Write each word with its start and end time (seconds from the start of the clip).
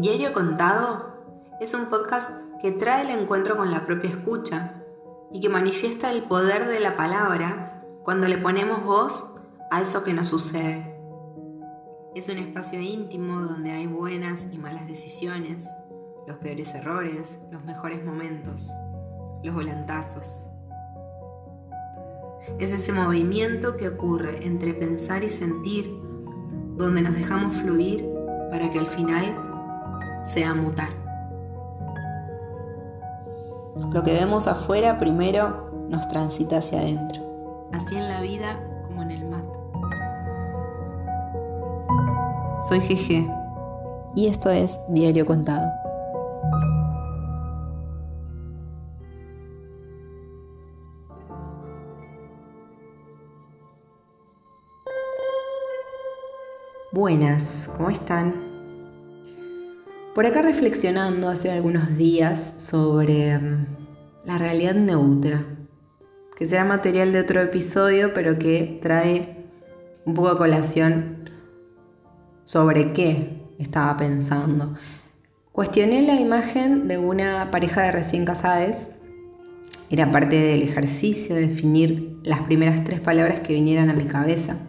Diario 0.00 0.32
Contado 0.32 1.26
es 1.60 1.74
un 1.74 1.90
podcast 1.90 2.30
que 2.62 2.72
trae 2.72 3.02
el 3.02 3.20
encuentro 3.20 3.58
con 3.58 3.70
la 3.70 3.84
propia 3.84 4.08
escucha 4.08 4.82
y 5.30 5.42
que 5.42 5.50
manifiesta 5.50 6.10
el 6.10 6.22
poder 6.22 6.66
de 6.66 6.80
la 6.80 6.96
palabra 6.96 7.84
cuando 8.02 8.26
le 8.26 8.38
ponemos 8.38 8.82
voz 8.82 9.38
a 9.70 9.82
eso 9.82 10.02
que 10.02 10.14
nos 10.14 10.28
sucede. 10.28 10.98
Es 12.14 12.30
un 12.30 12.38
espacio 12.38 12.80
íntimo 12.80 13.42
donde 13.42 13.72
hay 13.72 13.86
buenas 13.86 14.48
y 14.50 14.56
malas 14.56 14.86
decisiones, 14.88 15.68
los 16.26 16.38
peores 16.38 16.74
errores, 16.74 17.38
los 17.50 17.62
mejores 17.64 18.02
momentos, 18.02 18.70
los 19.42 19.54
volantazos. 19.54 20.48
Es 22.58 22.72
ese 22.72 22.94
movimiento 22.94 23.76
que 23.76 23.88
ocurre 23.88 24.46
entre 24.46 24.72
pensar 24.72 25.24
y 25.24 25.28
sentir, 25.28 25.94
donde 26.78 27.02
nos 27.02 27.12
dejamos 27.12 27.54
fluir 27.56 28.08
para 28.50 28.70
que 28.70 28.78
al 28.78 28.86
final 28.86 29.49
sea 30.22 30.54
mutar. 30.54 30.88
Lo 33.76 34.02
que 34.04 34.12
vemos 34.12 34.46
afuera 34.46 34.98
primero 34.98 35.70
nos 35.88 36.08
transita 36.08 36.58
hacia 36.58 36.80
adentro. 36.80 37.68
Así 37.72 37.96
en 37.96 38.08
la 38.08 38.20
vida 38.20 38.60
como 38.86 39.02
en 39.02 39.10
el 39.10 39.24
mato. 39.26 39.60
Soy 42.68 42.78
GG 42.80 43.28
y 44.14 44.28
esto 44.28 44.50
es 44.50 44.78
Diario 44.88 45.24
Contado. 45.26 45.70
Buenas, 56.92 57.72
¿cómo 57.76 57.88
están? 57.88 58.49
Por 60.20 60.26
acá 60.26 60.42
reflexionando 60.42 61.30
hace 61.30 61.50
algunos 61.50 61.96
días 61.96 62.56
sobre 62.58 63.38
mm, 63.38 63.66
la 64.26 64.36
realidad 64.36 64.74
neutra, 64.74 65.46
que 66.36 66.44
será 66.44 66.62
material 66.62 67.10
de 67.10 67.20
otro 67.20 67.40
episodio, 67.40 68.12
pero 68.12 68.38
que 68.38 68.78
trae 68.82 69.46
un 70.04 70.12
poco 70.12 70.28
a 70.28 70.36
colación 70.36 71.30
sobre 72.44 72.92
qué 72.92 73.46
estaba 73.58 73.96
pensando. 73.96 74.74
Cuestioné 75.52 76.02
la 76.02 76.20
imagen 76.20 76.86
de 76.86 76.98
una 76.98 77.50
pareja 77.50 77.80
de 77.80 77.92
recién 77.92 78.26
casados. 78.26 78.96
Era 79.88 80.10
parte 80.10 80.36
del 80.36 80.60
ejercicio 80.64 81.34
de 81.34 81.48
definir 81.48 82.20
las 82.24 82.40
primeras 82.40 82.84
tres 82.84 83.00
palabras 83.00 83.40
que 83.40 83.54
vinieran 83.54 83.88
a 83.88 83.94
mi 83.94 84.04
cabeza. 84.04 84.68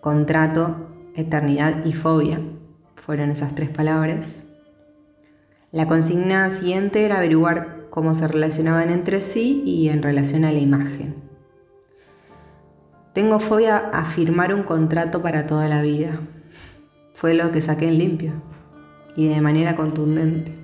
Contrato, 0.00 0.88
eternidad 1.14 1.84
y 1.84 1.92
fobia, 1.92 2.40
fueron 2.96 3.30
esas 3.30 3.54
tres 3.54 3.68
palabras. 3.68 4.54
La 5.76 5.86
consigna 5.86 6.48
siguiente 6.48 7.04
era 7.04 7.18
averiguar 7.18 7.88
cómo 7.90 8.14
se 8.14 8.26
relacionaban 8.26 8.88
entre 8.88 9.20
sí 9.20 9.62
y 9.66 9.90
en 9.90 10.02
relación 10.02 10.46
a 10.46 10.50
la 10.50 10.58
imagen. 10.58 11.16
Tengo 13.12 13.38
fobia 13.40 13.90
a 13.92 14.02
firmar 14.02 14.54
un 14.54 14.62
contrato 14.62 15.20
para 15.20 15.44
toda 15.46 15.68
la 15.68 15.82
vida. 15.82 16.18
Fue 17.12 17.34
lo 17.34 17.52
que 17.52 17.60
saqué 17.60 17.88
en 17.88 17.98
limpio 17.98 18.32
y 19.16 19.28
de 19.28 19.38
manera 19.42 19.76
contundente. 19.76 20.54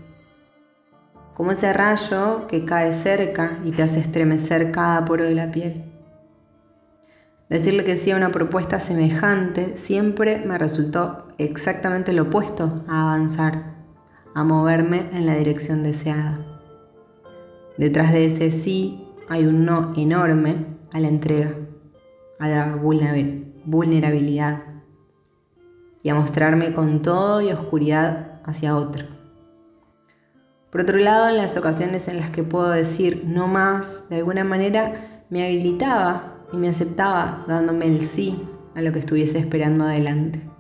Como 1.35 1.51
ese 1.51 1.75
rayo 1.75 2.47
que 2.47 2.65
cae 2.65 2.91
cerca 2.91 3.59
y 3.67 3.73
te 3.73 3.83
hace 3.83 4.01
estremecer 4.01 4.73
cada 4.73 5.05
poro 5.05 5.25
de 5.25 5.35
la 5.35 5.51
piel. 5.51 5.85
Decirle 7.51 7.85
que 7.85 7.99
sí 7.99 8.13
a 8.13 8.17
una 8.17 8.33
propuesta 8.33 8.81
semejante 8.81 9.77
siempre 9.77 10.43
me 10.47 10.57
resultó 10.57 11.29
exactamente 11.37 12.15
lo 12.15 12.23
opuesto 12.23 12.83
a 12.89 13.03
avanzar, 13.03 13.82
a 14.35 14.45
moverme 14.45 15.09
en 15.13 15.27
la 15.27 15.35
dirección 15.35 15.83
deseada. 15.83 16.39
Detrás 17.79 18.13
de 18.13 18.27
ese 18.27 18.51
sí 18.51 19.09
hay 19.29 19.47
un 19.47 19.65
no 19.65 19.93
enorme 19.97 20.67
a 20.93 21.01
la 21.01 21.09
entrega, 21.09 21.55
a 22.39 22.49
la 22.49 22.77
vulnerabilidad 22.77 24.63
y 26.03 26.09
a 26.09 26.15
mostrarme 26.15 26.75
con 26.75 27.03
todo 27.03 27.41
y 27.41 27.51
oscuridad 27.51 28.41
hacia 28.45 28.77
otro. 28.77 29.07
Por 30.71 30.81
otro 30.81 30.99
lado, 30.99 31.29
en 31.29 31.37
las 31.37 31.57
ocasiones 31.57 32.09
en 32.09 32.19
las 32.19 32.31
que 32.31 32.43
puedo 32.43 32.71
decir 32.71 33.25
no 33.27 33.47
más, 33.47 34.09
de 34.09 34.17
alguna 34.17 34.45
manera 34.45 35.25
me 35.29 35.45
habilitaba 35.45 36.47
y 36.53 36.57
me 36.57 36.69
aceptaba 36.69 37.45
dándome 37.47 37.87
el 37.87 38.03
sí 38.03 38.43
a 38.75 38.81
lo 38.81 38.93
que 38.93 39.01
estuviese 39.01 39.39
esperando 39.39 39.85
adelante. 39.85 40.52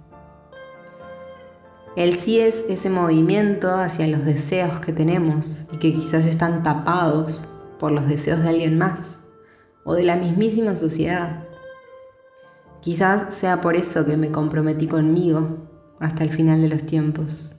El 1.94 2.14
sí 2.14 2.40
es 2.40 2.64
ese 2.70 2.88
movimiento 2.88 3.74
hacia 3.74 4.08
los 4.08 4.24
deseos 4.24 4.80
que 4.80 4.94
tenemos 4.94 5.66
y 5.72 5.76
que 5.76 5.92
quizás 5.92 6.24
están 6.24 6.62
tapados 6.62 7.46
por 7.78 7.92
los 7.92 8.08
deseos 8.08 8.42
de 8.42 8.48
alguien 8.48 8.78
más 8.78 9.24
o 9.84 9.94
de 9.94 10.04
la 10.04 10.16
mismísima 10.16 10.74
sociedad. 10.74 11.44
Quizás 12.80 13.34
sea 13.34 13.60
por 13.60 13.76
eso 13.76 14.06
que 14.06 14.16
me 14.16 14.30
comprometí 14.30 14.86
conmigo 14.86 15.68
hasta 16.00 16.24
el 16.24 16.30
final 16.30 16.62
de 16.62 16.68
los 16.68 16.82
tiempos, 16.84 17.56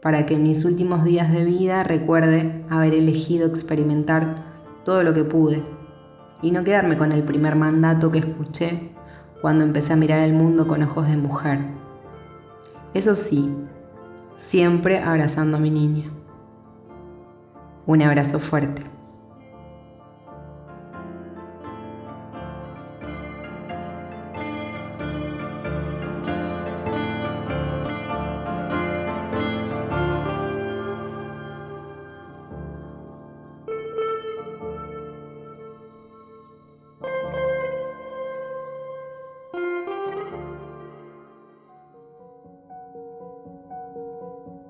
para 0.00 0.24
que 0.24 0.36
en 0.36 0.44
mis 0.44 0.64
últimos 0.64 1.04
días 1.04 1.30
de 1.30 1.44
vida 1.44 1.84
recuerde 1.84 2.64
haber 2.70 2.94
elegido 2.94 3.46
experimentar 3.46 4.54
todo 4.86 5.02
lo 5.02 5.12
que 5.12 5.24
pude 5.24 5.62
y 6.40 6.50
no 6.50 6.64
quedarme 6.64 6.96
con 6.96 7.12
el 7.12 7.24
primer 7.24 7.56
mandato 7.56 8.10
que 8.10 8.20
escuché 8.20 8.90
cuando 9.42 9.64
empecé 9.64 9.92
a 9.92 9.96
mirar 9.96 10.22
el 10.22 10.32
mundo 10.32 10.66
con 10.66 10.82
ojos 10.82 11.06
de 11.08 11.18
mujer. 11.18 11.85
Eso 12.96 13.14
sí, 13.14 13.54
siempre 14.38 15.00
abrazando 15.00 15.58
a 15.58 15.60
mi 15.60 15.70
niña. 15.70 16.10
Un 17.84 18.00
abrazo 18.00 18.38
fuerte. 18.38 18.84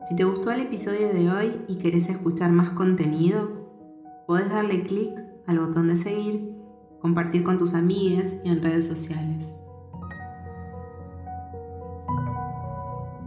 Si 0.07 0.15
te 0.15 0.23
gustó 0.23 0.53
el 0.53 0.61
episodio 0.61 1.09
de 1.13 1.29
hoy 1.33 1.65
y 1.67 1.75
querés 1.75 2.09
escuchar 2.09 2.53
más 2.53 2.71
contenido, 2.71 3.51
podés 4.29 4.49
darle 4.51 4.85
clic 4.85 5.11
al 5.49 5.59
botón 5.59 5.89
de 5.89 5.97
seguir, 5.97 6.57
compartir 7.01 7.43
con 7.43 7.59
tus 7.59 7.75
amigas 7.75 8.41
y 8.45 8.51
en 8.51 8.63
redes 8.63 8.87
sociales. 8.87 9.57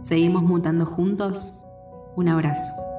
¿Seguimos 0.04 0.42
mutando 0.42 0.86
juntos? 0.86 1.66
Un 2.16 2.30
abrazo. 2.30 2.89